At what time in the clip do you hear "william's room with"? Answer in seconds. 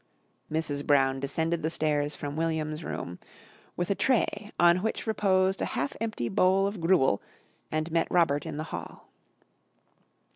2.35-3.91